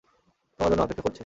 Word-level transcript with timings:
তোমার 0.59 0.69
জন্য 0.71 0.81
অপেক্ষা 0.81 1.03
করছে। 1.03 1.19